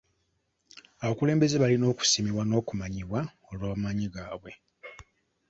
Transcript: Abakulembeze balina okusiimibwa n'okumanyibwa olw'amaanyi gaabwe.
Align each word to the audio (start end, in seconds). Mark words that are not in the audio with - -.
Abakulembeze 1.03 1.55
balina 1.63 1.85
okusiimibwa 1.93 2.43
n'okumanyibwa 2.45 3.19
olw'amaanyi 3.51 4.07
gaabwe. 4.13 4.51